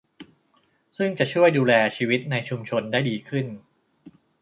[0.97, 3.45] ซึ่งจะช่วยดูแลชีวิตในชุมชนได้ดีขึ้น